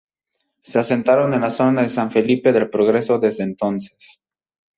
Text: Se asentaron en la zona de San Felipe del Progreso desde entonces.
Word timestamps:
Se 0.63 0.79
asentaron 0.79 1.31
en 1.35 1.41
la 1.41 1.51
zona 1.51 1.83
de 1.83 1.89
San 1.89 2.09
Felipe 2.09 2.51
del 2.51 2.71
Progreso 2.71 3.19
desde 3.19 3.43
entonces. 3.43 4.19